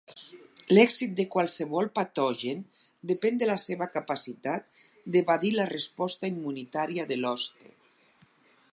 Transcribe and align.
L'èxit 0.75 1.11
de 1.19 1.25
qualsevol 1.35 1.89
patogen 1.99 2.63
depèn 3.13 3.37
de 3.43 3.51
la 3.51 3.59
seva 3.65 3.89
capacitat 3.99 4.83
d'evadir 5.17 5.55
la 5.61 5.71
resposta 5.77 6.35
immunitària 6.37 7.09
de 7.13 7.21
l'hoste. 7.25 7.75